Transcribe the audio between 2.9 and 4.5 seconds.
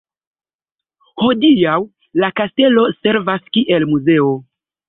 servas kiel muzeo.